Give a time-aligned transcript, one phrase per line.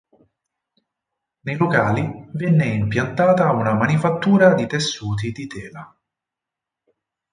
[1.41, 5.95] Nei locali venne impiantata una manifattura di tessuti di tela.